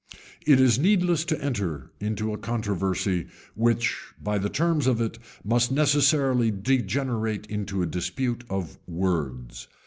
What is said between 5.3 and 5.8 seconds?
must